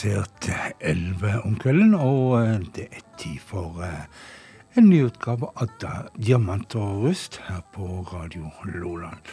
[0.00, 0.46] passert
[0.80, 4.06] elleve om kvelden, og eh, det er tid for eh,
[4.80, 5.74] en ny utgave av
[6.16, 9.28] Diamant og rust her på Radio Loland.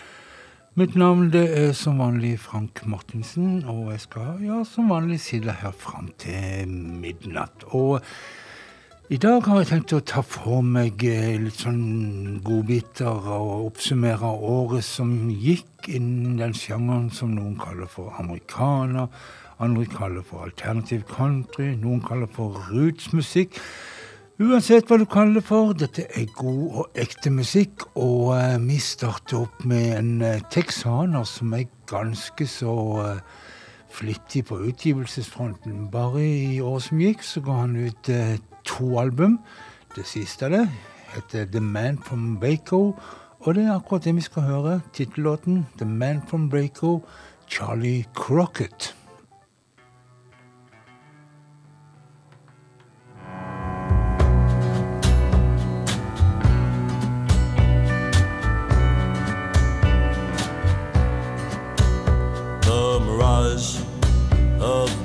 [0.76, 5.56] Mitt navn det er som vanlig Frank Martinsen, og jeg skal ja, som vanlig sitte
[5.62, 7.64] her fram til midnatt.
[7.72, 8.04] Og
[9.08, 14.36] i dag har jeg tenkt å ta for meg eh, litt sånn godbiter og oppsummere
[14.36, 19.08] året som gikk innen den sjangeren som noen kaller for amerikaner
[19.60, 23.58] andre kaller for alternativ country, noen kaller for rootsmusikk.
[24.38, 27.88] Uansett hva du kaller det for, dette er god og ekte musikk.
[27.98, 33.24] Og eh, vi starter opp med en eh, texaner som er ganske så eh,
[33.90, 35.88] flittig på utgivelsesfronten.
[35.90, 38.12] Bare i året som gikk, så ga han ut
[38.70, 39.40] to album.
[39.96, 40.68] Det siste av det
[41.16, 42.94] heter The Man From Baco.
[43.42, 44.78] Og det er akkurat det vi skal høre.
[44.94, 47.00] Tittellåten The Man From Baco,
[47.50, 48.94] Charlie Crocket.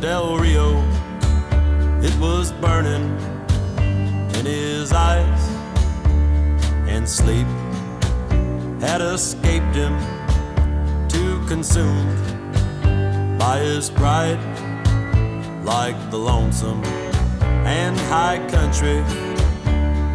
[0.03, 0.83] Del Rio.
[2.03, 3.17] It was burning
[4.35, 5.49] in his eyes,
[6.89, 7.47] and sleep
[8.81, 9.97] had escaped him,
[11.07, 12.19] too consumed
[13.39, 14.41] by his pride,
[15.65, 16.83] like the lonesome
[17.65, 19.05] and high country.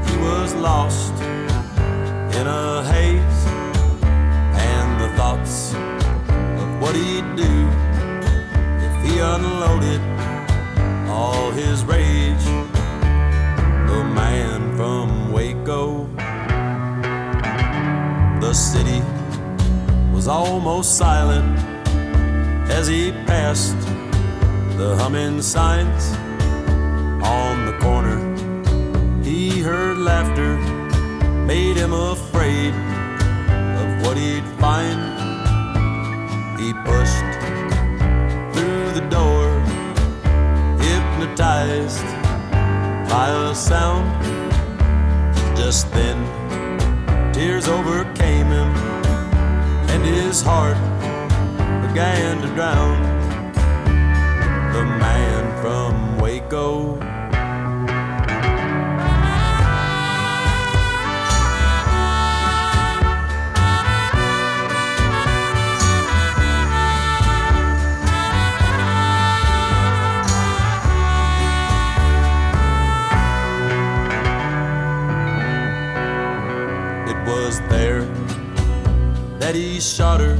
[0.10, 1.14] He was lost
[2.36, 3.42] in a haze,
[4.04, 5.74] and the thoughts
[6.62, 7.87] of what he'd do
[9.08, 10.02] he unloaded
[11.08, 12.46] all his rage.
[13.90, 16.08] The man from Waco,
[18.42, 19.02] the city
[20.14, 21.58] was almost silent
[22.70, 23.80] as he passed
[24.78, 26.12] the humming signs
[27.24, 28.18] on the corner.
[29.24, 30.58] He heard laughter,
[31.46, 32.74] made him afraid
[33.82, 35.00] of what he'd find.
[36.60, 37.37] He pushed
[39.00, 39.48] the door,
[40.82, 42.04] hypnotized
[43.08, 44.08] by a sound.
[45.56, 46.18] Just then,
[47.32, 48.72] tears overcame him,
[49.92, 50.78] and his heart
[51.86, 52.98] began to drown.
[54.74, 57.00] The man from Waco
[79.48, 80.36] that he shot her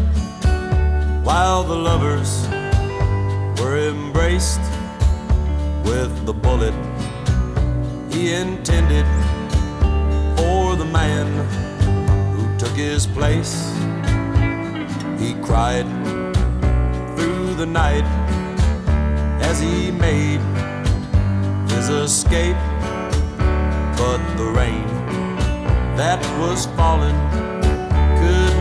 [1.24, 2.46] while the lovers
[3.58, 4.60] were embraced
[5.86, 6.74] with the bullet
[8.12, 9.06] he intended
[10.36, 11.26] for the man
[12.36, 13.72] who took his place.
[15.18, 15.88] He cried
[17.16, 18.04] through the night
[19.42, 20.42] as he made
[21.72, 22.60] his escape,
[24.02, 24.86] but the rain
[25.96, 27.16] that was falling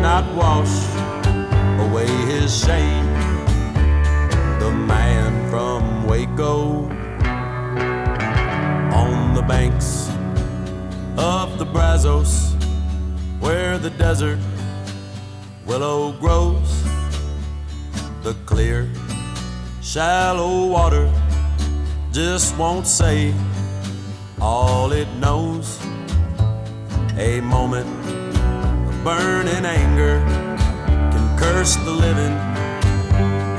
[0.00, 0.74] not wash
[1.80, 3.06] away his shame.
[4.60, 6.88] The man from Waco
[8.92, 10.08] on the banks
[11.16, 12.54] of the Brazos,
[13.40, 14.38] where the desert
[15.66, 16.82] willow grows,
[18.22, 18.88] the clear,
[19.82, 21.10] shallow water
[22.12, 23.34] just won't say
[24.40, 25.78] all it knows.
[27.18, 27.88] A moment
[29.06, 30.18] burning anger
[31.12, 32.34] can curse the living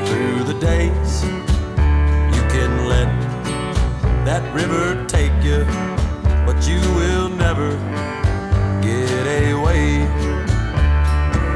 [0.05, 1.23] through the days.
[2.35, 3.07] You can let
[4.25, 5.63] that river take you,
[6.45, 7.69] but you will never
[8.81, 9.99] get away.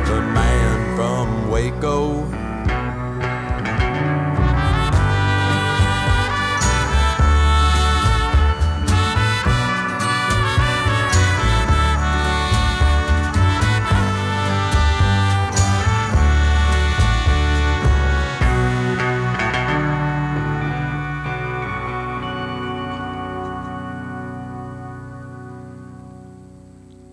[0.07, 2.23] The man from Waco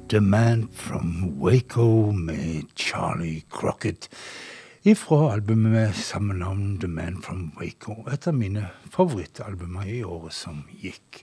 [0.09, 4.09] The Man From Waco med Charlie Crocket
[4.83, 8.07] ifra albumet med samme navn The Man From Waco.
[8.09, 11.21] Et av mine favorittalbumer i året som gikk.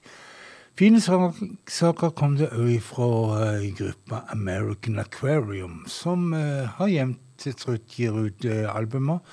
[0.77, 3.09] Fine saker kom det òg fra
[3.39, 9.23] uh, gruppa American Aquarium, som uh, har jevnt trutt gir ut uh, albumer.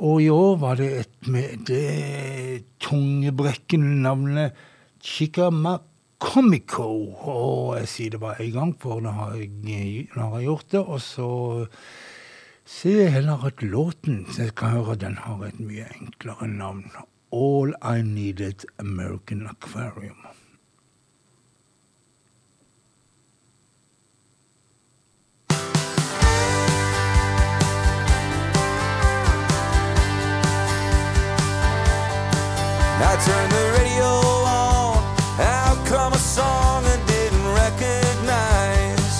[0.00, 4.56] Og i år var det et med det tungebrekkende navnet
[6.20, 7.14] Chicamacomico.
[7.26, 10.70] Og jeg sier det bare én gang, for nå har, jeg, nå har jeg gjort
[10.72, 10.80] det.
[10.80, 11.66] Og så
[12.64, 16.90] ser jeg heller at låten så jeg kan høre, den har et mye enklere navn.
[17.32, 20.16] All I Needed American Aquarium.
[33.06, 34.33] I turned the radio.
[35.84, 39.14] Out come a song I didn't recognize.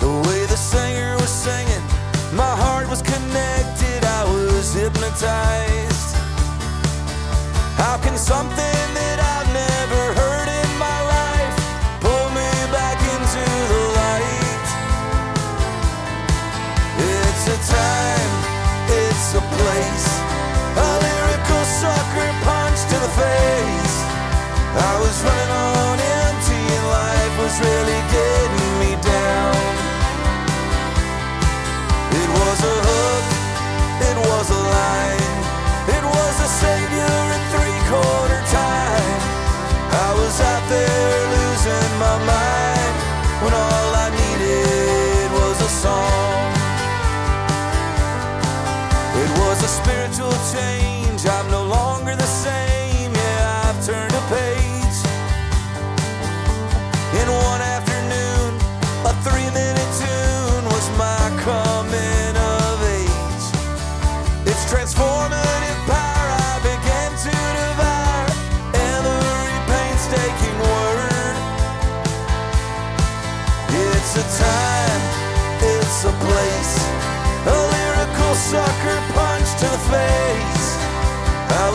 [0.00, 1.82] The way the singer was singing,
[2.32, 4.04] my heart was connected.
[4.04, 6.16] I was hypnotized.
[7.76, 8.81] How can something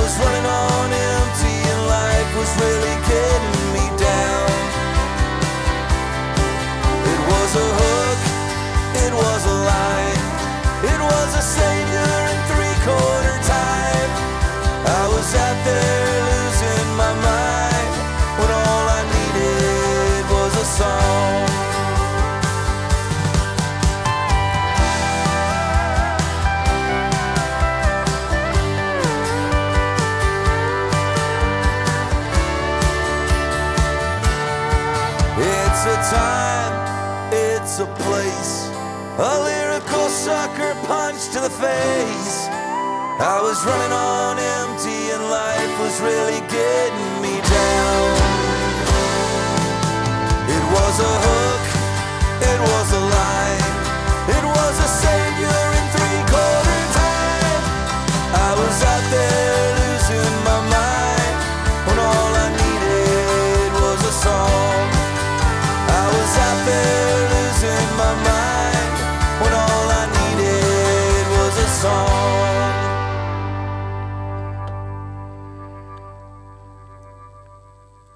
[0.07, 3.56] was running on empty and life was really getting
[39.19, 42.47] a lyrical sucker punch to the face.
[43.19, 48.09] I was running on empty and life was really getting me down.
[50.55, 51.65] It was a hook,
[52.45, 53.73] it was a line,
[54.37, 55.26] it was a savior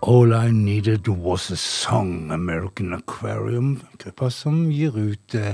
[0.03, 5.53] All I Needed Was A Song, American Aquarium, gruppa som gir ut eh,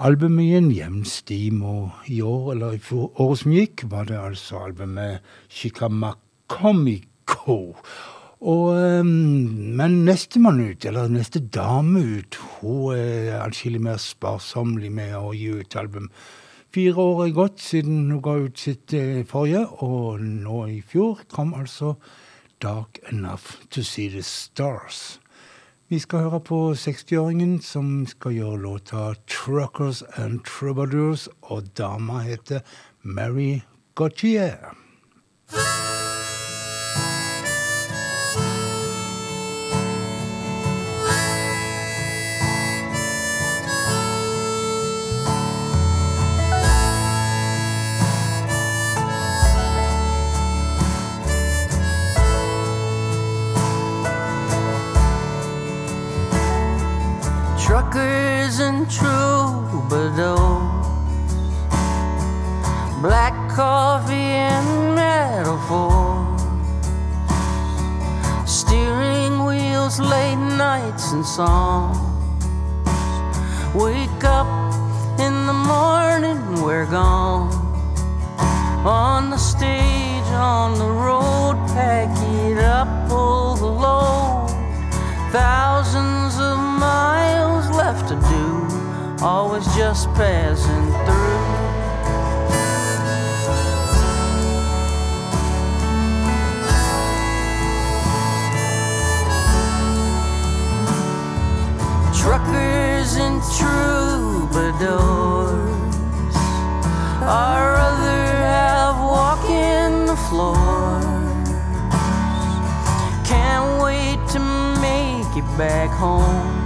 [0.00, 1.60] albumet i en jevn stim.
[1.60, 5.20] Og i år, eller i året som gikk, var det altså albumet
[5.52, 7.76] Chicamacomico.
[8.40, 15.12] Og, eh, men nestemann ut, eller neste dame ut, hun er atskillig mer sparsommelig med
[15.20, 16.08] å gi ut album.
[16.72, 21.28] Fire år er gått siden hun ga ut sitt eh, forrige, og nå i fjor
[21.28, 22.00] kom altså
[22.62, 25.20] Dark Enough to See the Stars.
[25.88, 32.60] Vi skal høre på 60-åringen som skal gjøre låta Truckers and Troubadours, og dama heter
[33.02, 33.60] Mary
[33.94, 34.76] Gauthier.
[58.80, 60.38] And troubadours,
[63.02, 66.40] black coffee and metaphors,
[68.46, 71.98] steering wheels, late nights and songs.
[73.74, 74.48] Wake up
[75.20, 77.50] in the morning, we're gone.
[78.86, 82.08] On the stage, on the road, pack
[82.46, 84.48] it up, pull the load.
[85.32, 88.69] Thousands of miles left to do,
[89.22, 91.30] always just passing through.
[102.18, 104.78] Truckers and troubadours,
[107.22, 111.00] our other half walking the floor.
[113.26, 114.38] Can't wait to
[114.80, 116.59] make it back home.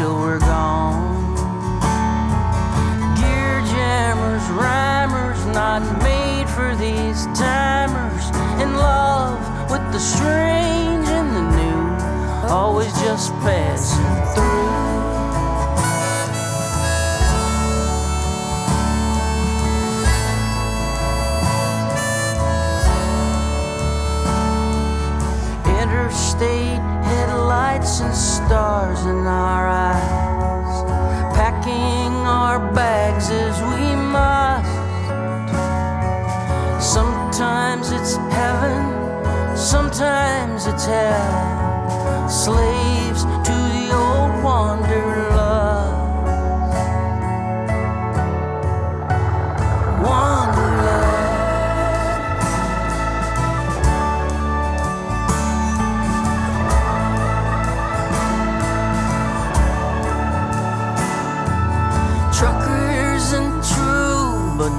[0.00, 1.34] Till we're gone.
[3.20, 8.24] Gear jammers, rhymers, not made for these timers.
[8.62, 9.38] In love
[9.70, 14.70] with the strange and the new, always just passing through.
[25.82, 26.69] Interstate
[27.80, 30.84] headlights and stars in our eyes,
[31.34, 34.68] packing our bags as we must.
[36.82, 42.28] Sometimes it's heaven, sometimes it's hell.
[42.28, 45.19] Slaves to the old wanderlust.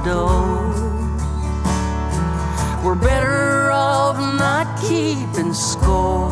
[0.03, 0.81] Troubadours.
[2.83, 6.31] We're better off not keeping score.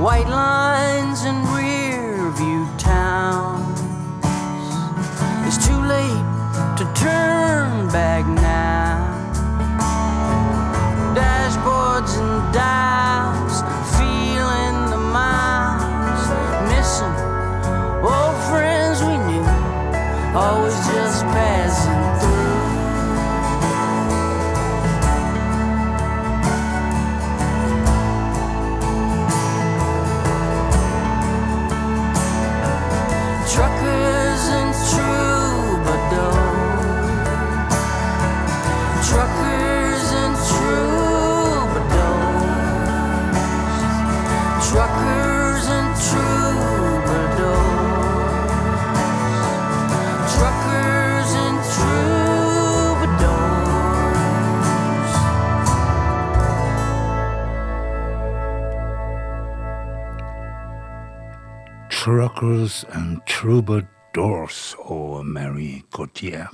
[0.00, 3.80] White lines and rear view towns.
[5.46, 6.24] It's too late
[6.78, 9.08] to turn back now.
[11.14, 13.62] Dashboards and dials,
[13.98, 16.22] feeling the miles,
[16.70, 17.14] missing
[18.02, 19.44] old friends we knew,
[20.38, 20.89] always
[21.32, 21.59] just
[62.00, 66.46] Truckers and Troubadours og Mary Gautier.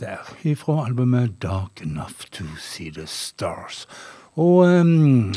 [0.00, 3.86] Der ifra albumet Dark Enough to See the Stars.
[4.36, 5.32] Og um,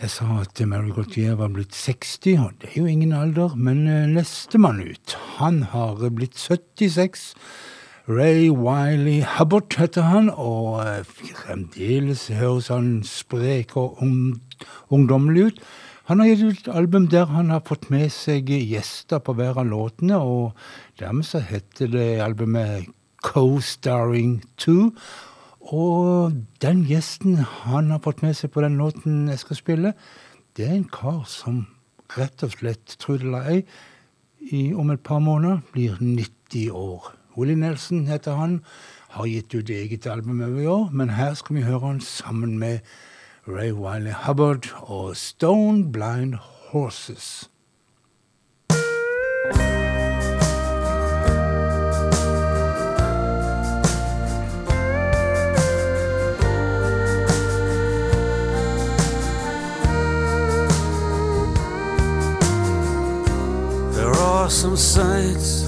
[0.00, 3.86] jeg sa at Mary Gautier var blitt 60, og det er jo ingen alder, men
[3.88, 7.32] uh, nestemann ut, han har blitt 76.
[8.08, 14.42] Ray Wiley Hubbard heter han, og eh, fremdeles høres han sprek og ung,
[14.92, 15.64] ungdommelig ut.
[16.04, 19.70] Han har gitt ut album der han har fått med seg gjester på hver av
[19.70, 20.52] låtene, og
[21.00, 22.90] dermed så heter det albumet
[23.24, 24.90] Co-Starring 2.
[25.72, 29.94] Og den gjesten han har fått med seg på den låten jeg skal spille,
[30.58, 31.62] det er en kar som
[32.18, 33.64] rett og slett, tro det eller ei,
[34.76, 37.14] om et par måneder blir 90 år.
[37.38, 38.60] Willy Nelson heter han,
[39.16, 42.58] har gitt ut eget album over i år, men her skal vi høre han sammen
[42.60, 42.84] med
[43.46, 46.34] Ray Wylie Hubbard og Stone Blind
[46.70, 47.50] Horses.
[63.92, 65.64] There are some saints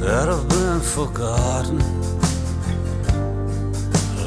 [0.00, 2.09] that have been forgotten.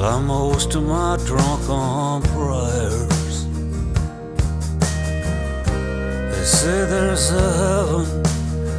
[0.04, 3.46] Like most of my drunken prayers.
[6.30, 8.26] They say there's a heaven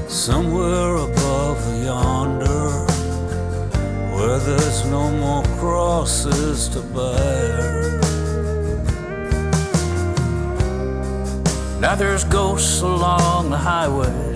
[0.06, 2.72] somewhere above yonder
[4.14, 7.98] where there's no more crosses to bear.
[11.80, 14.34] Now there's ghosts along the highways.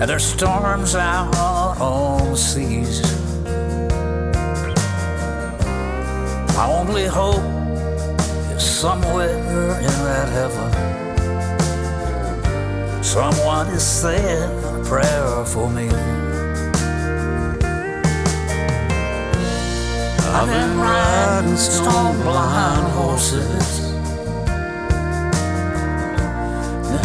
[0.00, 3.02] And there's storms out on the seas.
[6.56, 7.42] My only hope
[8.54, 10.70] is somewhere in that heaven.
[13.02, 15.88] Someone is saying a prayer for me.
[20.36, 23.92] I've been riding stone blind horses.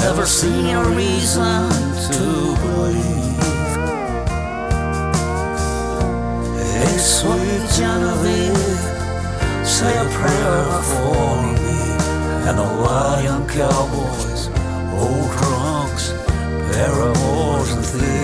[0.02, 1.70] Never seen a reason
[2.12, 3.29] to believe.
[7.00, 8.58] sweet Genevieve,
[9.66, 11.80] say a prayer for me
[12.48, 14.50] and the wild young cowboys,
[14.94, 16.12] old drunks,
[16.74, 18.19] paramours and thieves.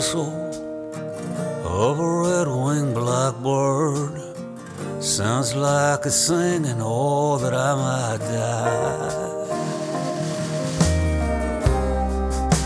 [0.00, 0.32] Whistle
[1.62, 4.18] of a red-winged blackbird
[4.98, 9.10] sounds like it's singing, "Oh, that I might die."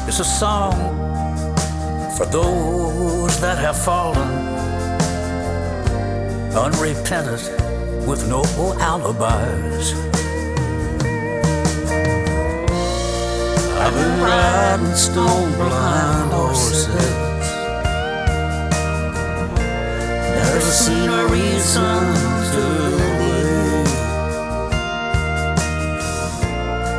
[0.06, 0.76] It's a song
[2.16, 4.32] for those that have fallen
[6.64, 7.44] unrepentant
[8.08, 8.42] with no
[8.90, 9.86] alibis.
[13.82, 17.23] I've been riding stone blind horses.
[20.74, 22.00] Seen a reason
[22.52, 22.64] to
[22.98, 23.86] believe.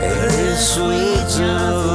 [0.02, 1.95] It is sweet Genevieve,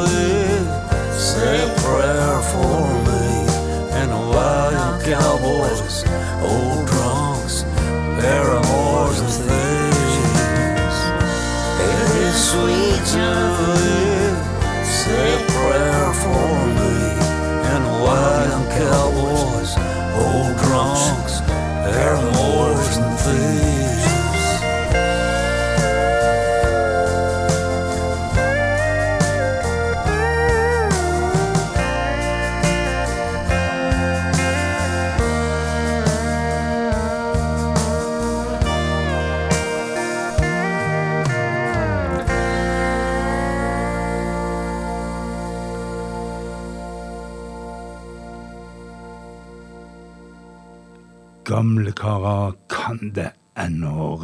[52.21, 54.17] karer kan det ennå.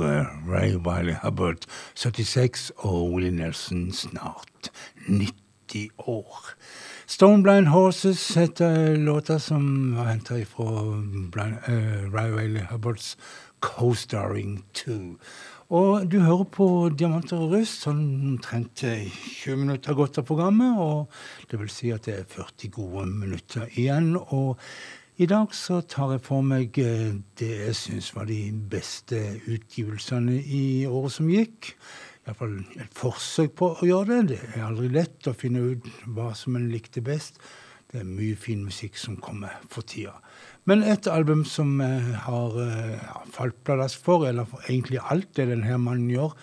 [0.48, 4.70] Ray Wiley Hubbard 76 og Willie Nelson snart
[5.08, 6.36] 90 år.
[7.06, 13.16] Stone Blind Horses heter låta som var henta fra uh, Ray Wiley Hubbards
[13.60, 15.16] Co-Starring 2.
[15.68, 18.04] Og du hører på Diamanter og rust, sånn
[18.34, 20.76] omtrent 20 minutter gått av programmet.
[20.78, 21.08] Og
[21.50, 24.14] det vil si at det er 40 gode minutter igjen.
[24.16, 24.60] Og
[25.16, 29.16] i dag så tar jeg for meg eh, det jeg syns var de beste
[29.48, 31.70] utgivelsene i året som gikk.
[32.26, 34.42] Iallfall et forsøk på å gjøre det.
[34.42, 37.40] Det er aldri lett å finne ut hva som en likte best.
[37.88, 40.18] Det er mye fin musikk som kommer for tida.
[40.68, 45.78] Men et album som har ja, falt pladask for, eller for egentlig alt det denne
[45.80, 46.34] mannen gjør,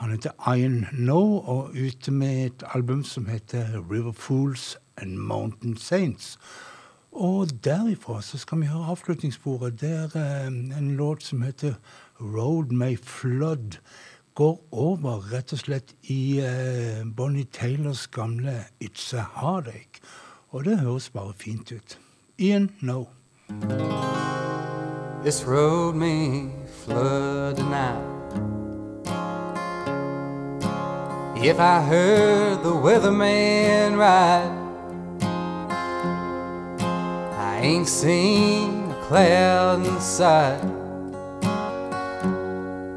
[0.00, 5.76] han heter Iron No, og ute med et album som heter River Fools and Mountain
[5.76, 6.38] Saints.
[7.12, 10.46] Og derifra så skal vi høre avslutningssporet, der eh,
[10.78, 11.74] en låt som heter
[12.20, 13.78] Road May Flood
[14.34, 20.00] går over rett og slett i eh, Bonnie Taylors gamle It's a Heartache.
[20.48, 21.98] Og det høres bare fint ut.
[22.38, 23.04] Ian No.
[25.22, 26.50] This road may
[26.84, 28.00] flood now.
[31.44, 34.61] If I heard the weatherman right.
[37.62, 40.60] Ain't seen a cloud in sight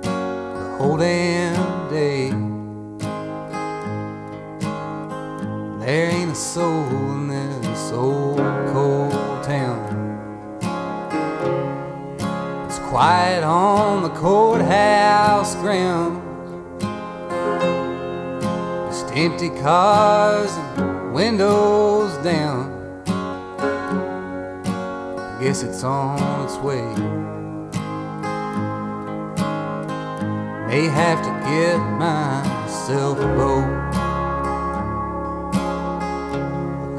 [0.02, 2.32] the whole damn day.
[5.86, 6.84] There ain't a soul
[7.30, 8.38] in this old
[8.74, 9.78] cold town.
[12.66, 16.24] It's quiet on the courthouse grounds.
[18.90, 22.65] Just empty cars and windows down
[25.40, 26.86] guess it's on its way.
[30.68, 33.66] May have to get myself a boat,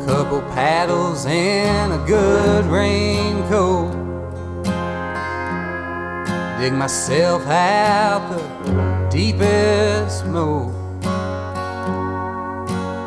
[0.00, 3.92] a couple paddles, and a good raincoat.
[6.60, 10.72] Dig myself out the deepest moat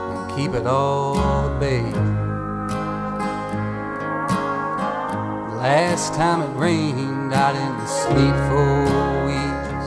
[0.10, 2.19] and keep it all at bay.
[5.60, 8.86] Last time it rained, I didn't sleep for
[9.28, 9.86] weeks.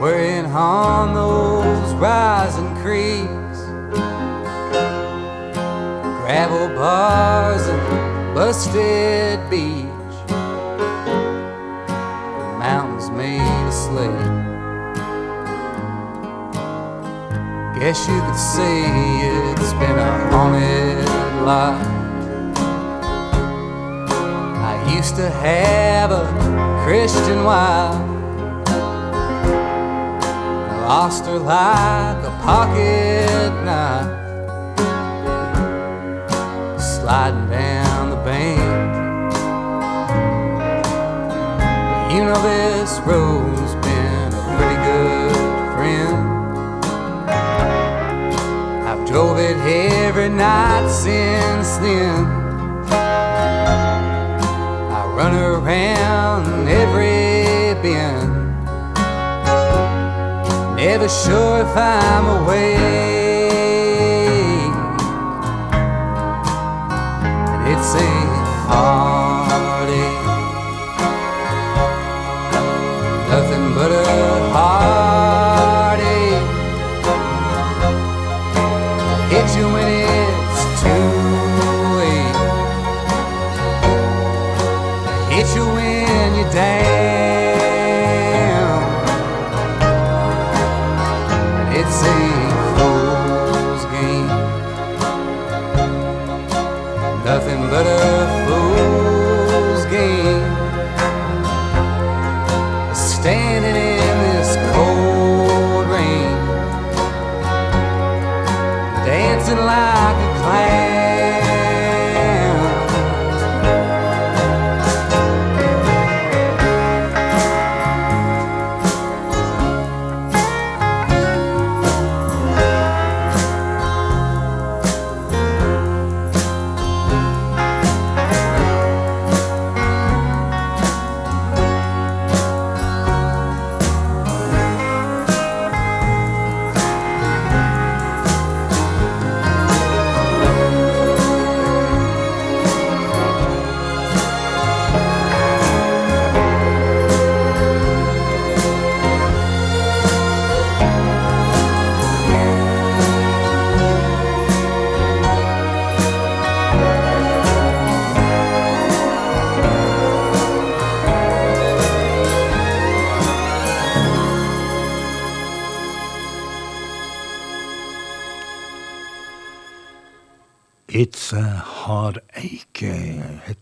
[0.00, 3.60] Worrying on those rising creeks,
[6.22, 9.84] gravel bars and busted beach,
[12.58, 14.08] mountains made of slate.
[17.78, 18.80] Guess you could say
[19.52, 21.04] it's been a haunted
[21.44, 21.97] life.
[24.98, 26.26] Used to have a
[26.84, 27.94] Christian wife.
[30.88, 34.10] Lost her like a pocket knife.
[36.80, 38.58] Sliding down the bank.
[42.12, 45.36] You know this road's been a pretty good
[45.76, 46.18] friend.
[48.88, 52.37] I've drove it every night since then.
[55.28, 58.32] Run around every bend.
[60.76, 62.78] Never sure if I'm awake.
[67.52, 68.08] And it's a
[68.68, 68.97] heartache.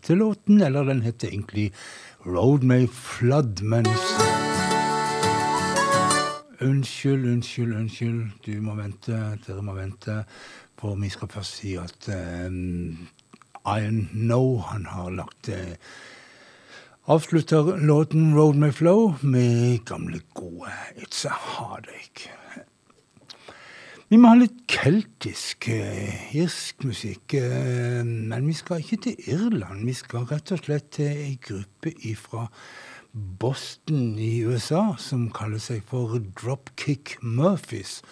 [0.07, 1.73] Heter låten, eller den heter egentlig
[2.25, 3.89] Road May Flood, mens
[6.61, 8.31] Unnskyld, unnskyld, unnskyld.
[8.47, 9.13] Du må vente,
[9.47, 10.23] dere må vente.
[10.79, 13.09] For vi skal først si at um,
[13.67, 15.75] Iron Know han har lagt uh,
[17.07, 22.46] Avslutter låten Road May Flow med gamle, gode It's a Heartache.
[24.07, 27.35] Vi må ha litt keltisk, eh, irsk musikk.
[27.35, 29.85] eh, Men vi skal ikke til Irland.
[29.85, 32.49] Vi skal rett og slett til ei gruppe fra
[33.13, 38.03] Boston i USA som kaller seg for Dropkick Murphys.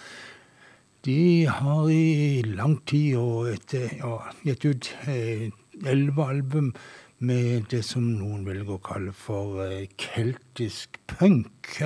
[1.03, 5.49] De har i lang tid og etter, ja, gitt ut eh,
[5.85, 6.73] elleve album
[7.19, 11.79] med det som noen velger å kalle for eh, keltisk punk.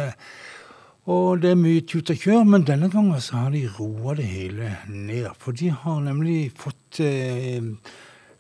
[1.09, 4.27] Og det er mye tut og kjør, men denne gangen så har de roa det
[4.29, 5.31] hele ned.
[5.41, 7.65] For de har nemlig fått eh,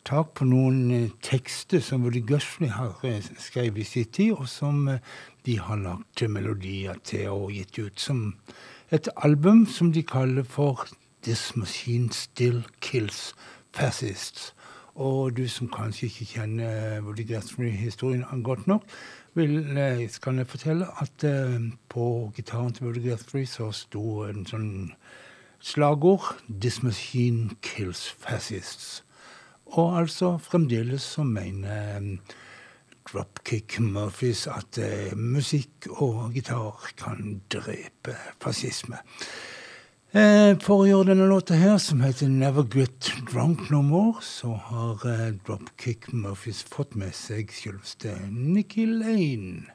[0.05, 4.45] tak på noen eh, tekster som Woody Gusley har eh, skrevet i sin tid, og
[4.49, 5.01] som eh,
[5.45, 8.23] de har lagt melodier til og gitt ut som
[8.93, 10.85] et album som de kaller for
[11.25, 13.33] This Machine Still Kills
[13.73, 14.53] Fascists.
[14.99, 18.85] Og du som kanskje ikke kjenner Woody Guthrie-historien godt nok,
[19.35, 24.45] vil, eh, kan jeg fortelle at eh, på gitaren til Woody Guthrie så sto en
[24.45, 24.93] sånn
[25.59, 29.03] slagord 'This machine kills fascists'.
[29.65, 32.17] Og altså fremdeles så mener eh,
[33.09, 34.77] Dropkick Murphys at
[35.15, 38.97] musikk og gitar kan drepe fascisme.
[40.09, 44.55] Eh, for å gjøre denne låta her, som heter 'Never Get Drunk No More', så
[44.57, 49.69] har eh, Dropkick Murphys fått med seg selveste Nikki Lane.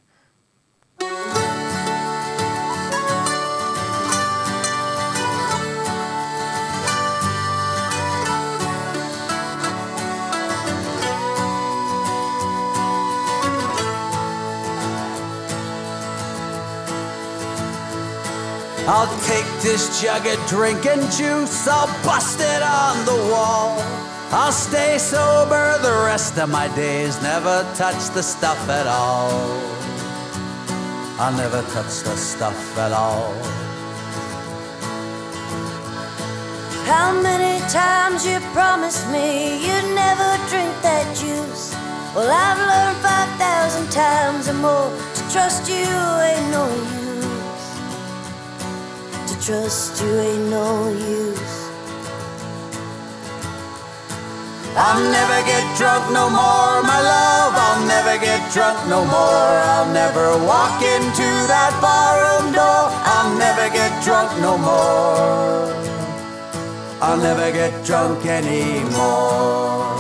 [18.87, 23.81] I'll take this jug of drinking juice, I'll bust it on the wall.
[24.31, 29.59] I'll stay sober the rest of my days, never touch the stuff at all.
[31.19, 33.33] I'll never touch the stuff at all.
[36.85, 41.73] How many times you promised me you'd never drink that juice?
[42.15, 47.04] Well, I've learned 5,000 times or more to trust you ain't no use.
[49.45, 51.69] Trust you ain't no use.
[54.75, 57.53] I'll never get drunk no more, my love.
[57.55, 59.53] I'll never get drunk no more.
[59.69, 62.89] I'll never walk into that barroom door.
[63.05, 65.69] I'll never get drunk no more.
[67.03, 69.93] I'll never get drunk anymore.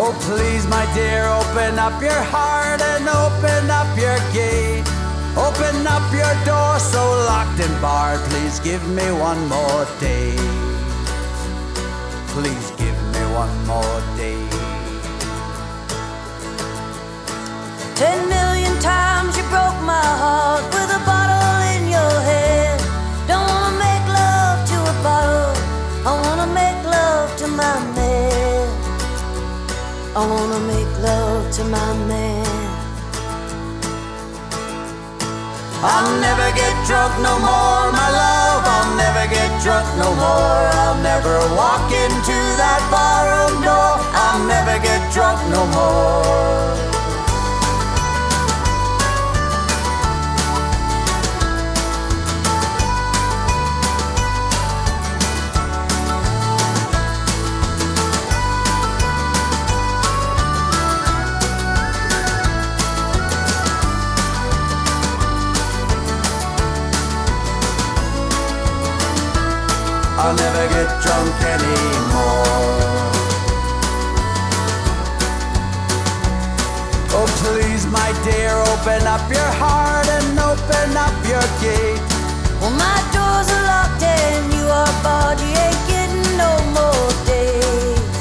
[0.00, 4.95] Oh, please, my dear, open up your heart and open up your gate.
[5.38, 8.20] Open up your door so locked and barred.
[8.30, 10.34] Please give me one more day.
[12.32, 14.40] Please give me one more day.
[17.94, 22.80] Ten million times you broke my heart with a bottle in your hand.
[23.28, 25.52] Don't wanna make love to a bottle.
[26.08, 28.68] I wanna make love to my man.
[30.16, 32.45] I wanna make love to my man.
[35.86, 38.62] I'll never get drunk no more, my love.
[38.66, 40.62] I'll never get drunk no more.
[40.82, 43.94] I'll never walk into that barroom door.
[44.10, 46.95] I'll never get drunk no more.
[70.26, 72.42] I'll never get drunk anymore.
[77.14, 82.02] Oh, please, my dear, open up your heart and open up your gate.
[82.60, 85.38] Well, my doors are locked and you are barred.
[85.38, 88.18] You ain't getting no more days.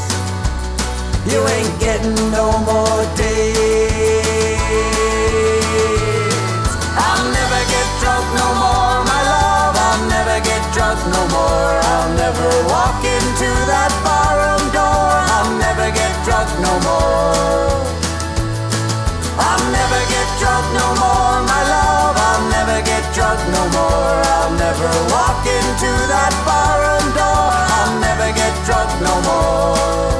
[1.25, 3.94] You ain't getting no more days.
[10.75, 11.71] Drunk no more.
[11.87, 15.07] I'll never walk into that barroom door.
[15.31, 17.79] I'll never get drunk no more.
[19.39, 22.15] I'll never get drunk no more, my love.
[22.27, 24.19] I'll never get drunk no more.
[24.35, 27.55] I'll never walk into that barroom door.
[27.79, 30.11] I'll never get drunk no more.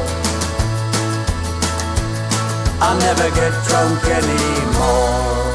[2.79, 5.54] I'll never get drunk anymore.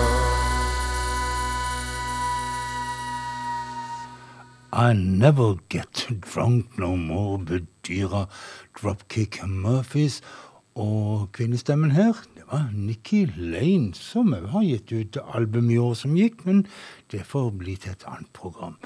[4.81, 8.29] I never get drunk no more bedyrer
[8.75, 10.23] Dropkick Murphys.
[10.75, 15.93] Og kvinnestemmen her, det var Nikki Lane, som òg har gitt ut album i år
[16.01, 16.63] som gikk, men
[17.13, 18.79] det får bli til et annet program.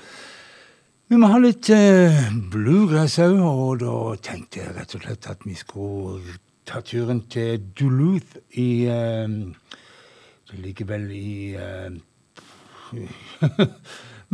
[1.07, 3.95] Vi må ha litt eh, bluegrass òg, og da
[4.33, 9.31] tenkte jeg rett og slett at vi skulle ta turen til Duluth i eh,
[10.51, 11.91] Det ligger vel i eh,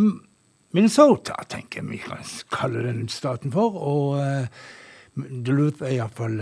[0.72, 2.22] Minnesota, tenker jeg vi kan
[2.54, 3.74] kalle den staten for.
[3.74, 4.46] Og
[5.18, 6.38] Duluth er iallfall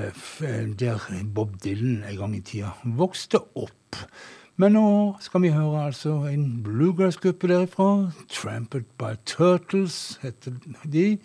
[0.79, 3.97] der Bob Dylan en gang i tida vokste opp.
[4.61, 4.89] Men nå
[5.23, 8.11] skal vi høre altså en bluegrass-gruppe derifra.
[8.29, 11.19] 'Tramped by Turtles' heter de.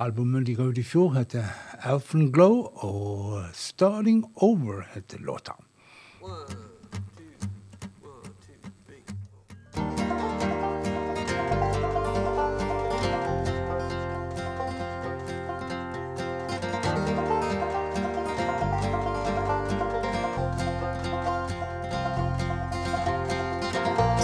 [0.00, 1.44] Albumet de ga ut i fjor, heter
[1.82, 5.52] 'Alphen Glow', og 'Starting Over' heter låta.
[6.22, 6.67] One.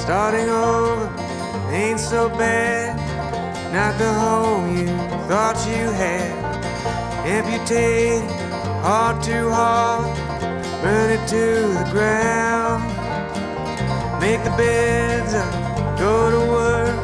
[0.05, 1.09] Starting over
[1.73, 2.93] ain't so bad.
[3.73, 4.87] Not the home you
[5.27, 6.31] thought you had.
[7.25, 8.23] Amputate
[8.83, 10.05] heart to heart,
[10.83, 12.85] burn it to the ground.
[14.21, 16.97] Make the beds up, go to work,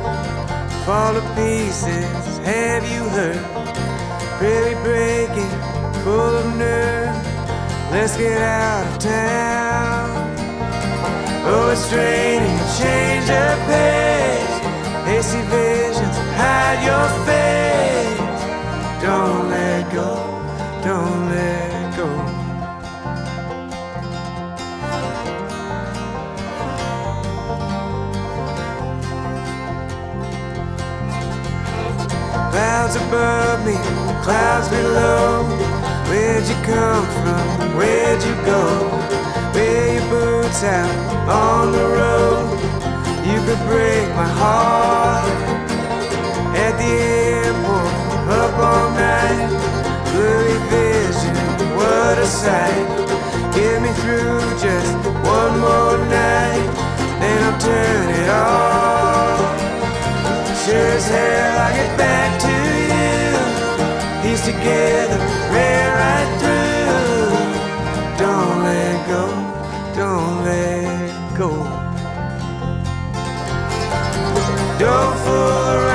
[0.85, 2.37] fall to pieces.
[2.45, 3.41] Have you heard?
[4.43, 5.53] Really breaking,
[6.05, 7.17] full of nerve.
[7.91, 10.00] Let's get out of town.
[11.53, 14.57] Oh, it's draining, change of pace.
[15.05, 18.21] Hasty visions, hide your face.
[19.03, 20.15] Don't let go,
[20.85, 22.07] don't let go.
[32.53, 33.75] Clouds above me,
[34.23, 35.45] clouds below.
[36.09, 37.77] Where'd you come from?
[37.77, 39.00] Where'd you go?
[39.55, 42.61] Wear your boots out on the road.
[43.27, 45.31] You could break my heart.
[46.55, 46.93] at the
[47.45, 47.95] airport,
[48.29, 49.51] up all night.
[50.13, 51.35] Blurry vision,
[51.77, 52.89] what a sight.
[53.55, 56.67] Get me through just one more night,
[57.21, 59.41] then I'll turn it off.
[60.65, 62.55] Sure as hell I get back to
[62.93, 64.23] you.
[64.23, 65.19] Piece together,
[65.53, 66.60] ran right through.
[69.09, 69.27] Go,
[69.95, 71.51] don't let go.
[74.79, 75.90] Don't fool around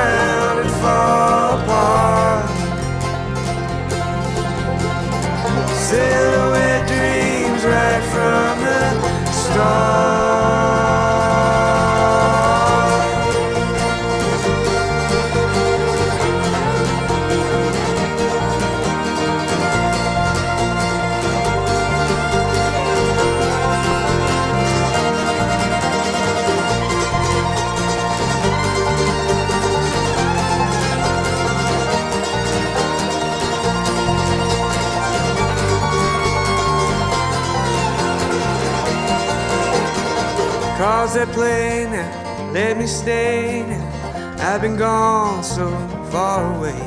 [40.78, 44.36] Cause that plane now, let me stay now.
[44.40, 45.72] I've been gone so
[46.12, 46.78] far away.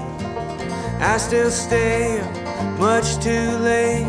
[1.00, 4.04] I still stay up much too late.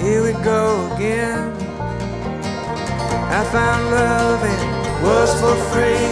[0.00, 1.54] Here we go again.
[3.30, 6.10] I found love and it was for free.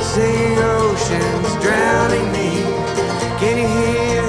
[0.00, 2.64] Singing oceans drowning me.
[3.40, 4.22] Can you hear?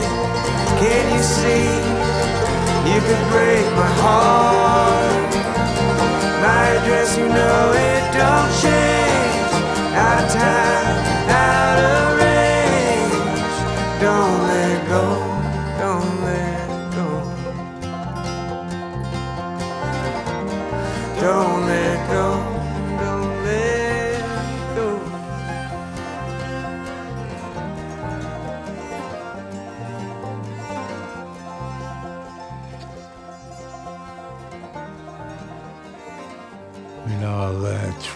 [0.83, 1.71] Can you see?
[2.91, 5.26] You could break my heart.
[6.41, 9.51] My address, you know it don't change.
[9.97, 10.97] Out of time,
[11.29, 13.55] out of range.
[14.01, 14.46] Don't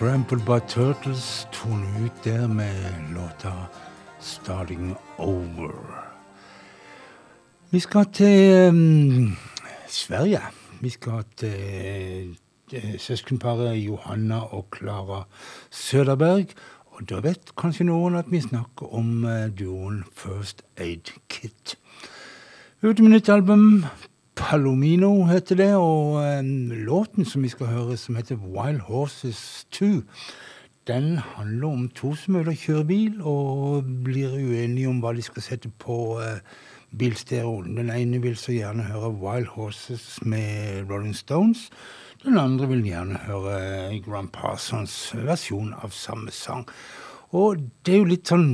[0.01, 2.75] Trampled by Turtles tone ut der med
[3.13, 3.53] låta
[4.19, 5.95] 'Starting Over'.
[7.71, 9.37] Vi skal til um,
[9.87, 10.41] Sverige.
[10.81, 12.37] Vi skal til
[12.73, 15.23] uh, søskenparet Johanna og Klara
[15.69, 16.45] Søderberg.
[16.85, 21.77] Og da vet kanskje noen at vi snakker om uh, duoen First Aid Kit.
[22.81, 23.85] Ute med nytt album.
[24.35, 30.01] Palomino heter det, og um, låten som vi skal høre, som heter Wild Horses 2,
[30.87, 35.25] den handler om to som er å kjøre bil, og blir uenige om hva de
[35.25, 36.39] skal sette på uh,
[36.97, 37.75] bilstereoen.
[37.77, 41.69] Den ene vil så gjerne høre Wild Horses med Rolling Stones.
[42.23, 44.95] Den andre vil gjerne høre Grand Parsons
[45.27, 46.67] versjon av samme sang.
[47.35, 48.49] Og det er jo litt sånn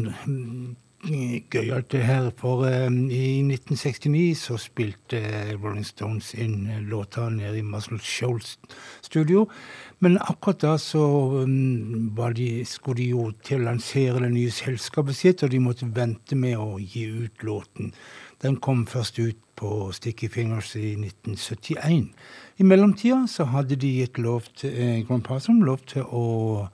[1.51, 5.21] gøyalt det her, for um, i 1969 så spilte
[5.55, 8.57] Rolling Stones inn låta nede i Muscle Shoals
[9.01, 9.45] studio.
[9.99, 11.03] Men akkurat da så
[11.43, 15.89] um, de, skulle de jo til å lansere det nye selskapet sitt, og de måtte
[15.89, 17.93] vente med å gi ut låten.
[18.43, 22.11] Den kom først ut på Sticky Fingers i 1971.
[22.57, 26.67] I mellomtida så hadde de gitt lov til eh, Grand Parson lov til å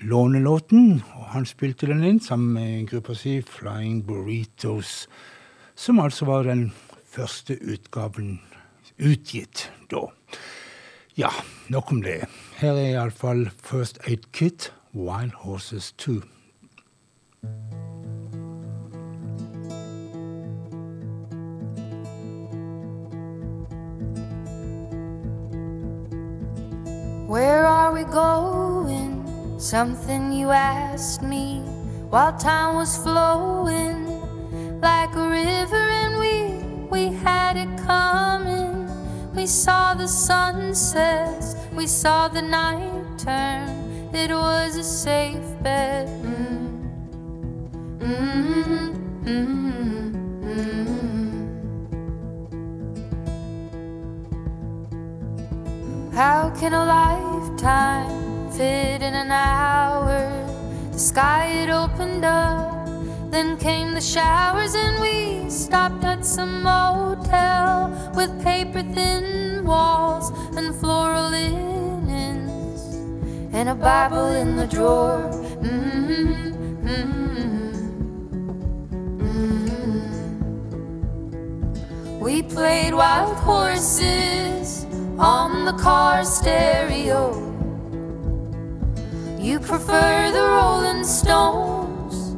[0.00, 5.08] låne låten, og han spilte den inn sammen med gruppa si Flying Burritos,
[5.74, 6.68] som altså var den
[7.08, 8.38] første utgaven
[8.98, 10.06] utgitt da.
[11.18, 11.30] Ja,
[11.68, 12.28] nok om det.
[12.60, 16.20] Her er iallfall First Aid Kit, Wild Horses 2.
[27.28, 28.87] Where are we going?
[29.58, 31.62] Something you asked me
[32.10, 34.06] while time was flowing
[34.80, 38.88] like a river, and we we had it coming.
[39.34, 43.68] We saw the sunsets, we saw the night turn.
[44.14, 46.06] It was a safe bet.
[46.06, 46.90] Mm.
[47.98, 48.94] Mm,
[49.24, 50.94] mm, mm.
[56.14, 58.27] How can a lifetime
[58.58, 60.28] fit in an hour?
[60.90, 62.88] The sky had opened up,
[63.30, 70.74] then came the showers, and we stopped at some motel with paper thin walls and
[70.74, 72.82] floral linens
[73.54, 75.30] and a Bible in the drawer.
[75.62, 77.38] Mm-hmm, mm-hmm.
[82.18, 84.84] We played wild horses
[85.16, 87.48] on the car stereo.
[89.48, 92.36] You prefer the Rolling Stones,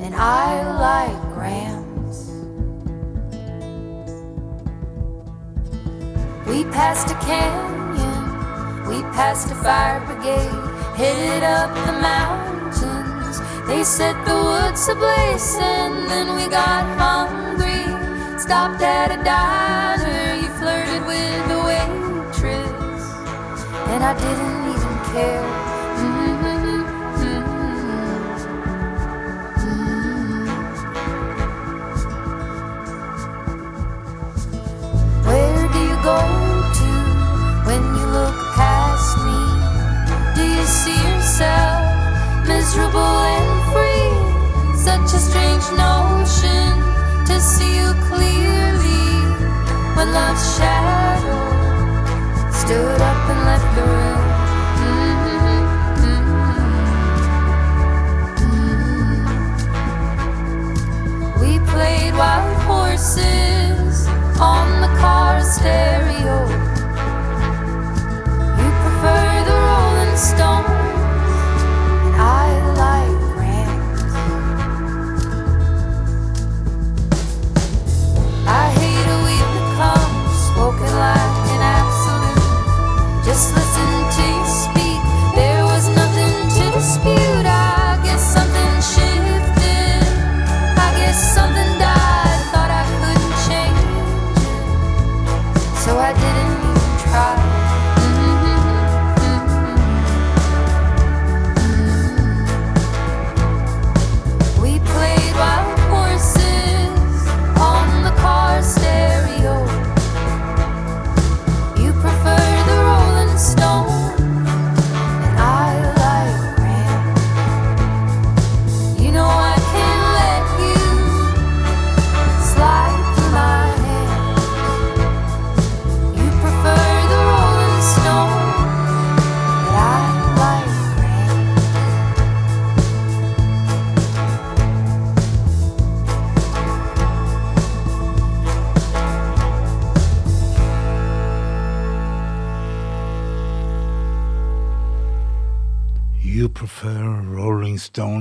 [0.00, 2.18] and I like Gram's.
[6.46, 10.54] We passed a canyon, we passed a fire brigade,
[10.94, 13.40] headed up the mountains.
[13.66, 17.90] They set the woods ablaze, and then we got hungry.
[18.38, 23.02] Stopped at a diner, you flirted with the waitress,
[23.90, 25.61] and I didn't even care.
[36.02, 36.90] Go to
[37.62, 39.40] when you look past me?
[40.34, 41.78] Do you see yourself
[42.44, 44.10] miserable and free?
[44.76, 46.82] Such a strange notion
[47.28, 49.06] to see you clearly
[49.94, 51.44] when love's shadow
[52.50, 54.22] stood up and left the room.
[54.82, 55.60] Mm-hmm.
[61.40, 63.71] We played wild horses
[64.40, 66.38] on the car stereo.
[68.60, 70.66] You prefer the Rolling Stone,
[72.06, 72.46] and I
[72.82, 73.11] like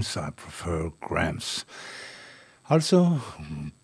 [0.02, 1.66] Rolling I prefer Grams.
[2.70, 3.20] Altså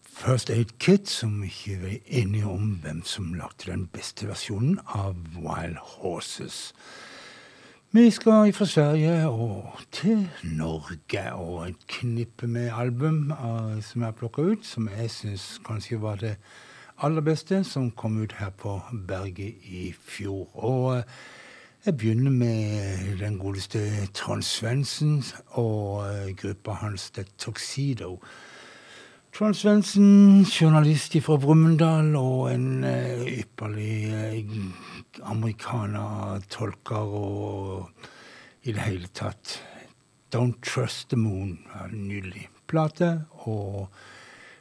[0.03, 5.15] First Aid Kit, som ikke er enige om hvem som lagde den beste versjonen av
[5.36, 6.74] Wild Horses.
[7.91, 14.15] Vi skal fra Sverige og til Norge, og et knippe med album uh, som jeg
[14.15, 16.36] plukka ut, som jeg syns kanskje var det
[16.97, 20.49] aller beste, som kom ut her på Berget i fjor.
[20.55, 21.03] Og uh,
[21.86, 23.80] jeg begynner med den godeste
[24.13, 28.19] Trond Svendsen og uh, gruppa hans The Tuxedo.
[29.38, 34.09] Trond Svendsen, journalist fra Brumunddal og en uh, ypperlig
[35.21, 37.89] amerikanertolker amerikaner, tolker og
[38.63, 39.59] i det hele tatt
[40.34, 43.21] Don't Trust the Moon er en nydelig plate.
[43.47, 43.88] Og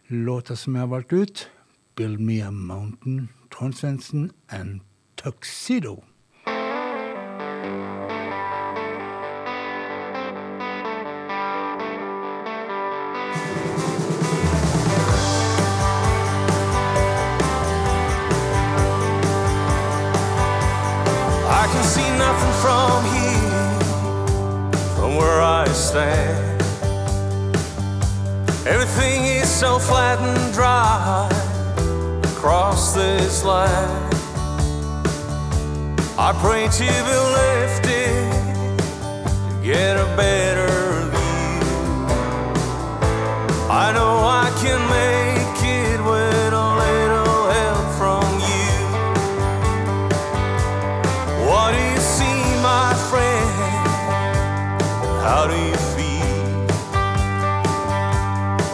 [0.08, 1.50] låta som jeg har valgt ut,
[1.96, 4.80] Build Me a Mountain, Trond Svendsen and
[5.16, 6.04] Tuxedo.
[22.66, 23.80] From here,
[24.96, 26.62] from where I stand.
[28.66, 31.28] Everything is so flat and dry
[32.34, 34.14] across this land.
[36.18, 38.32] I pray to be lifted
[39.50, 41.66] to get a better view.
[43.70, 45.26] I know I can make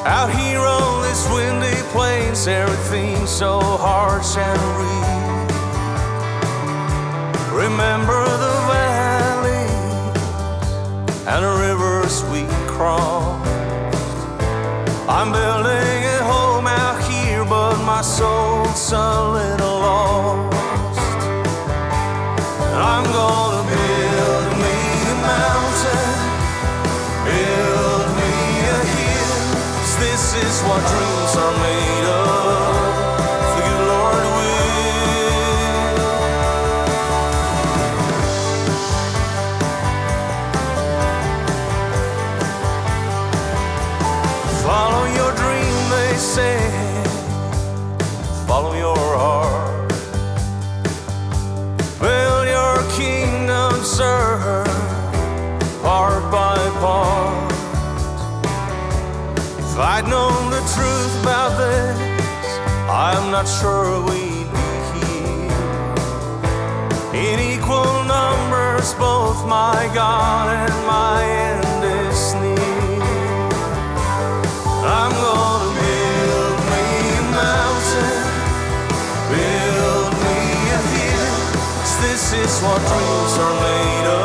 [0.05, 5.13] Out here on this windy plains, everything's so harsh and real.
[7.57, 9.69] Remember the valley
[11.31, 13.49] and the rivers we crossed.
[15.09, 20.99] I'm building a home out here, but my soul's a little lost.
[22.75, 23.52] I'm gonna
[30.35, 32.62] is what dreams are made of.
[60.03, 61.97] I'd known the truth about this,
[62.91, 64.67] I'm not sure we'd be
[64.99, 65.55] here.
[67.15, 73.47] In equal numbers, both my God and my end is near.
[74.83, 78.27] I'm gonna build me a mountain,
[79.31, 81.39] build me a hill.
[82.03, 84.22] this is what dreams are made of.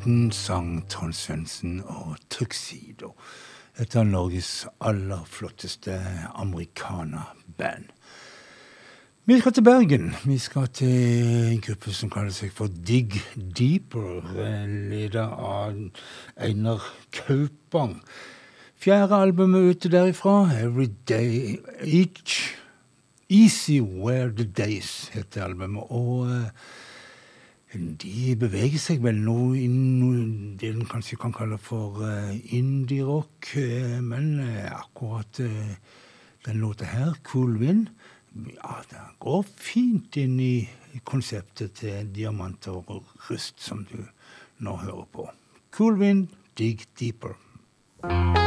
[0.00, 3.12] 1919 sang Trond Svendsen og Tuxedo.
[3.76, 5.92] Et av Norges aller flotteste
[6.40, 7.90] americana-band.
[9.28, 10.08] Vi skal til Bergen.
[10.24, 14.24] Vi skal til en gruppe som kaller seg for Dig Deeper,
[14.88, 15.76] Leder av
[16.36, 18.00] Einar Kaupang.
[18.80, 22.56] Fjerde albumet ute derifra, Every Day Each.
[23.28, 25.84] Easy Where The Days heter albumet.
[25.90, 26.30] og...
[26.30, 26.88] Eh,
[27.70, 34.00] de beveger seg vel nå innen det en kanskje kan kalle for uh, indie-rock, eh,
[34.02, 35.76] men eh, akkurat eh,
[36.46, 37.92] den låta her, 'Cool Wind',
[38.34, 40.68] ja, den går fint inn i
[41.04, 44.02] konseptet til diamanter og rust, som du
[44.58, 45.30] nå hører på.
[45.70, 47.38] 'Cool Wind', 'Dig Deeper'.
[48.02, 48.40] Dig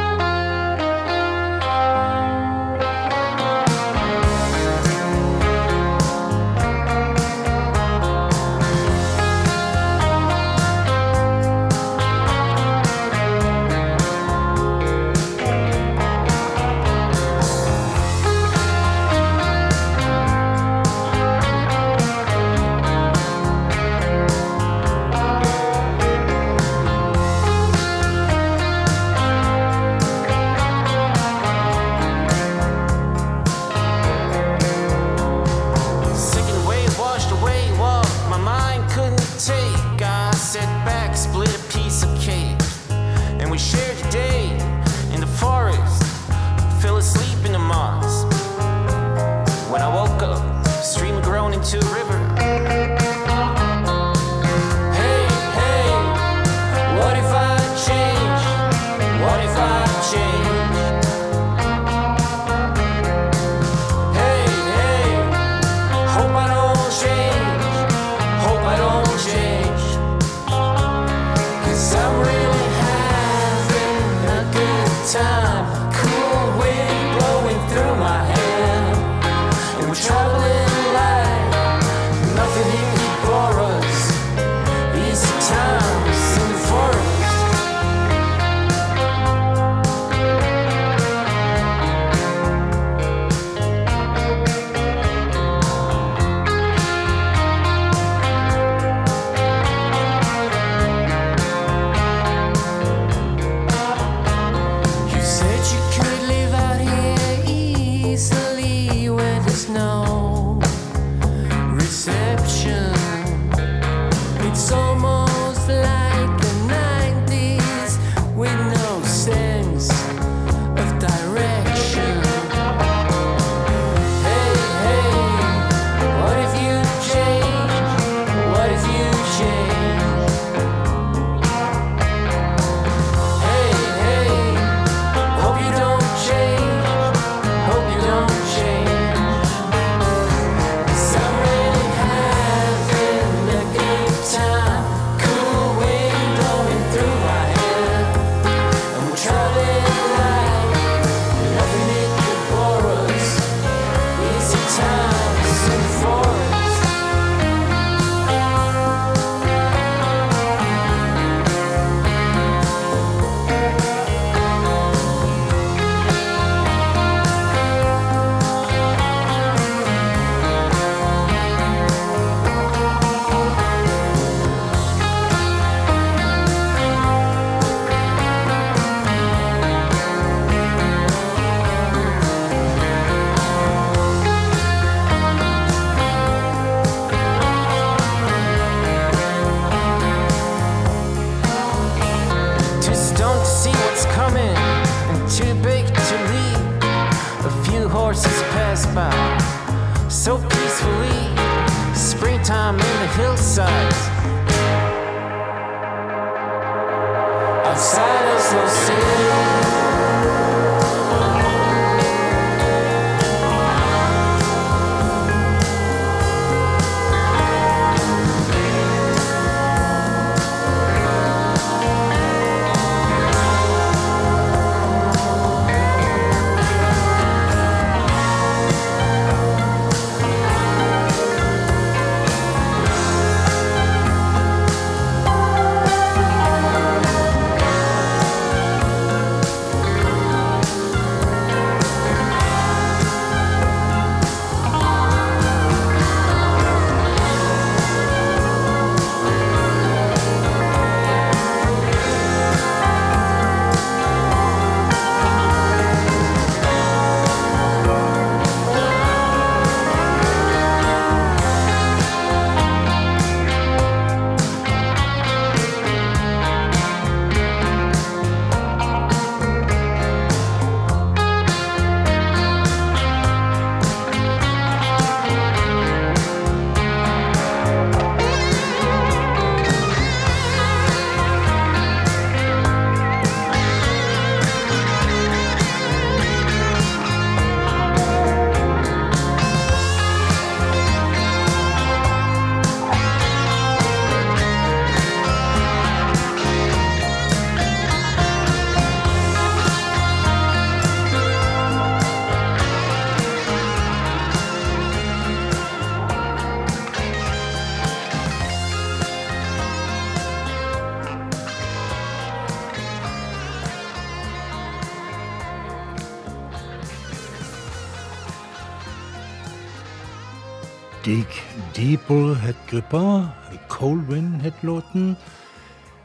[322.14, 323.34] People het gruppa.
[323.68, 325.18] Cold Wind het låten.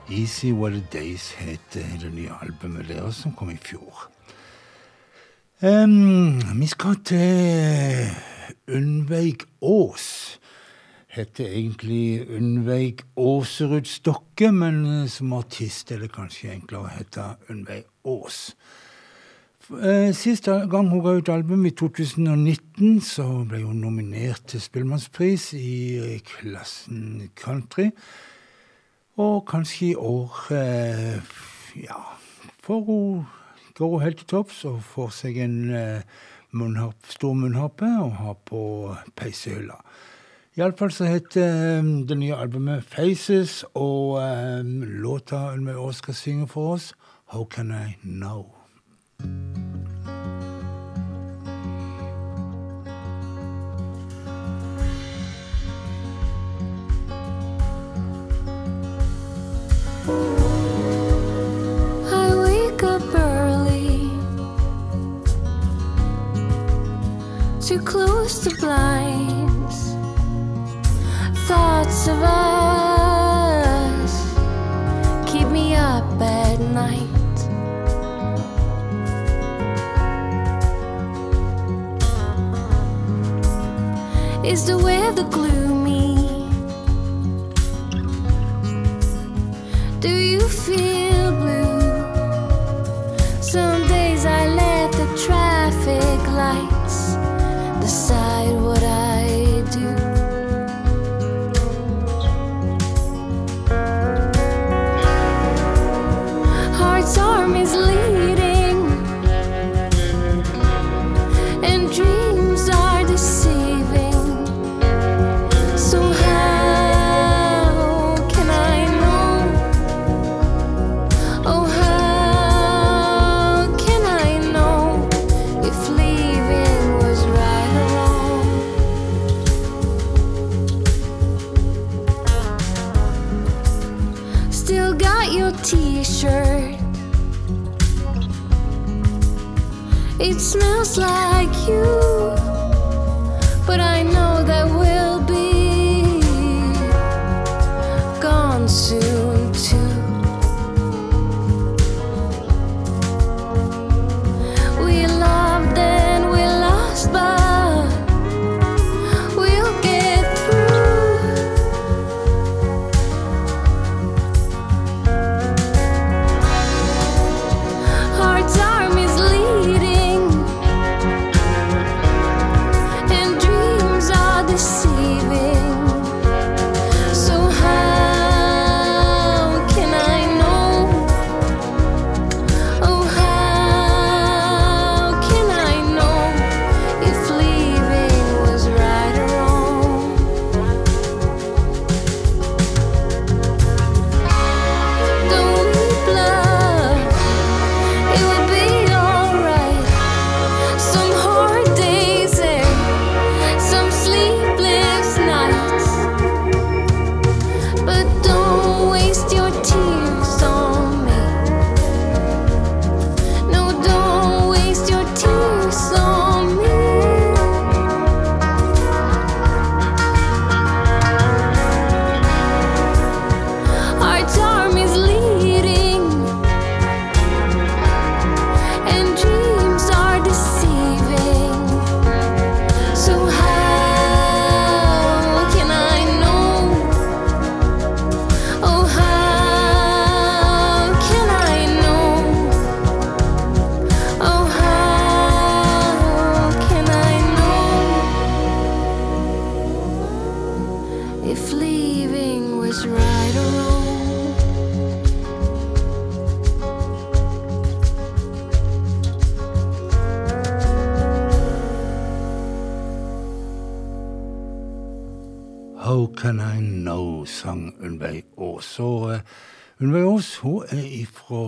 [0.08, 4.06] Easy What A Days het det nye albumet deres som kom i fjor.
[5.60, 8.08] Um, vi skal til
[8.72, 10.38] Unnveig Aas.
[11.12, 17.84] Heter egentlig Unnveig Aaserud Stokke, men som artist er det kanskje enklere å hete Unnveig
[18.08, 18.54] Aas.
[19.68, 25.50] Eh, siste gang hun ga ut album, i 2019, så ble hun nominert til Spellemannspris
[25.60, 27.90] i klassen country.
[29.20, 31.20] Og kanskje i år eh,
[31.84, 32.00] Ja,
[32.64, 33.26] får hun
[33.76, 36.00] går hun helt til topps og får seg en eh,
[36.56, 38.62] munnharp, stor munnharpe og har på
[39.20, 39.76] peisehylla.
[40.56, 44.16] Iallfall så heter det nye albumet Faces, og
[45.04, 46.94] låta hun også skal synge for oss,
[47.26, 48.57] How Can I Know?
[67.68, 69.92] To close the blinds.
[71.46, 74.12] Thoughts of us
[75.30, 77.17] keep me up at night.
[84.48, 86.16] Is the weather gloomy?
[90.00, 91.07] Do you feel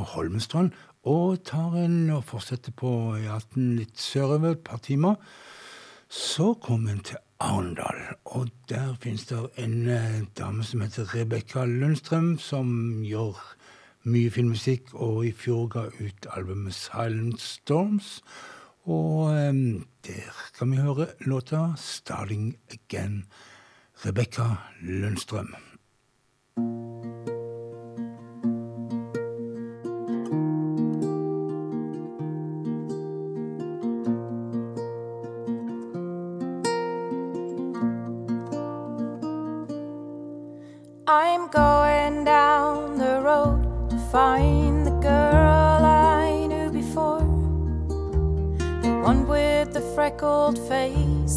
[0.02, 0.72] Holmestrand
[1.08, 5.16] og tar en og fortsetter på E18 litt sørover et par timer.
[6.08, 11.64] Så kommer en til Arendal, og der finnes det en uh, dame som heter Rebekka
[11.64, 13.38] Lundstrøm, som gjør
[14.04, 18.18] mye filmmusikk, og i fjor ga ut albumet Silent Storms.
[18.84, 23.24] Og um, der kan vi høre låta 'Starting Again'.
[24.04, 25.54] Rebekka Lundstrøm.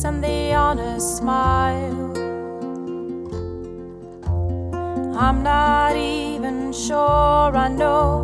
[0.06, 2.12] And the honest smile.
[5.16, 8.24] I'm not even sure I know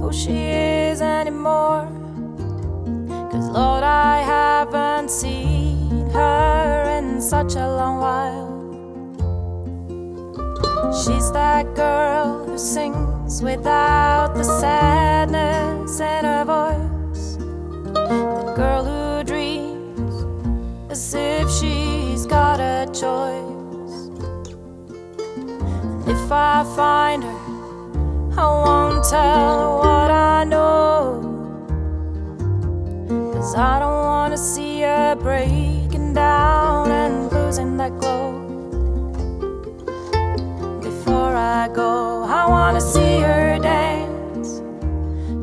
[0.00, 1.86] who she is anymore.
[3.30, 8.50] Cause Lord, I haven't seen her in such a long while.
[10.92, 15.59] She's that girl who sings without the sadness
[26.30, 27.38] if I find her,
[28.40, 31.18] I won't tell her what I know.
[33.34, 38.30] Cause I don't wanna see her breaking down and losing that glow
[40.80, 42.22] before I go.
[42.22, 44.60] I wanna see her dance,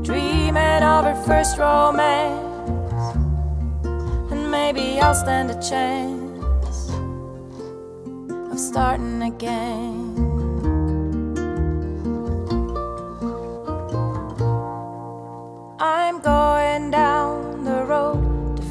[0.08, 3.18] dreaming of her first romance,
[4.32, 6.90] and maybe I'll stand a chance
[8.54, 9.97] of starting again.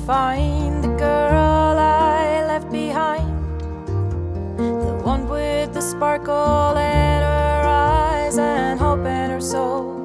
[0.07, 3.27] Find the girl I left behind.
[4.57, 9.97] The one with the sparkle in her eyes and hope in her soul.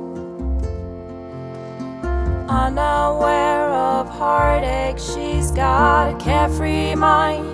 [2.49, 7.45] Unaware of heartache, she's got a carefree mind.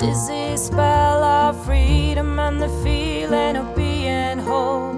[0.00, 4.90] Dizzy spell of freedom and the feeling of being whole.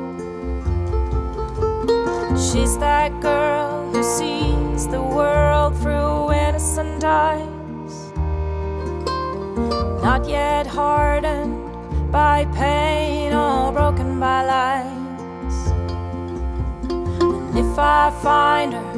[2.38, 3.73] She's that girl
[7.14, 7.94] eyes
[10.02, 11.56] not yet hardened
[12.12, 15.56] by pain or broken by lies.
[16.90, 18.90] And if I find her,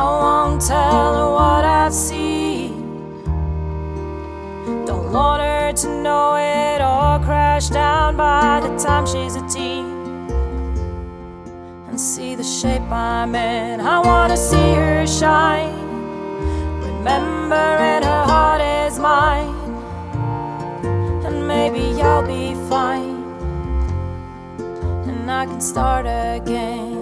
[0.00, 2.72] I won't tell her what I've seen.
[4.86, 9.86] Don't want her to know it or crash down by the time she's a teen.
[11.88, 13.80] And see the shape I'm in.
[13.80, 15.83] I wanna see her shine.
[17.04, 19.54] Remembering her heart is mine
[21.26, 23.22] and maybe I'll be fine,
[25.06, 26.93] and I can start again.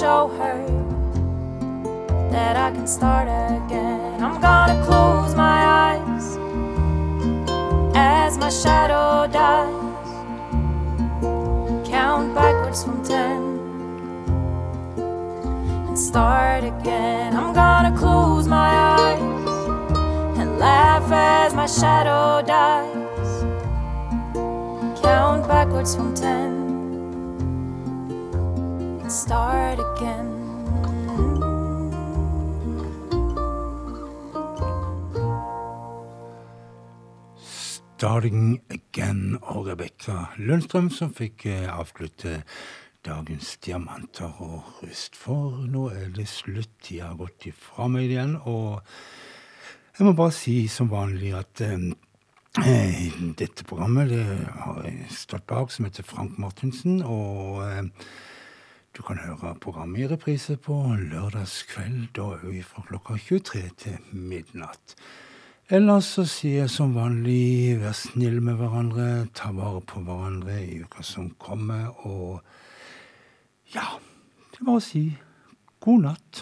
[0.00, 0.58] Show her
[2.32, 4.22] that I can start again.
[4.22, 6.38] I'm gonna close my eyes
[7.94, 10.08] as my shadow dies.
[11.86, 13.58] Count backwards from ten
[15.88, 17.36] and start again.
[17.36, 19.20] I'm gonna close my eyes
[20.40, 23.44] and laugh as my shadow dies.
[25.02, 26.69] Count backwards from ten
[29.10, 30.28] start again.
[37.36, 42.44] Starting Again og Rebekka Lundstrøm som fikk eh, avslutte
[43.04, 45.18] dagens diamanter og rust.
[45.18, 46.70] For nå er det slutt.
[46.78, 48.38] Tida har gått ifra meg igjen.
[48.46, 48.78] Og
[49.98, 51.90] jeg må bare si som vanlig at eh,
[53.42, 54.24] dette programmet det
[54.62, 57.02] har jeg stått bak, som heter Frank Martinsen.
[57.02, 57.88] Og eh,
[58.96, 64.96] du kan høre programmet i reprise på lørdagskveld, da òg fra klokka 23 til midnatt.
[65.70, 70.80] Ellers så sier jeg som vanlig vær snill med hverandre, ta vare på hverandre i
[70.82, 72.40] uka som kommer, og
[73.70, 73.86] ja
[74.50, 75.04] Det er bare å si
[75.80, 76.40] god natt.